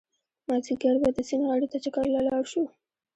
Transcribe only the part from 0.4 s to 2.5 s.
مازيګر به د سيند غاړې ته چکر له لاړ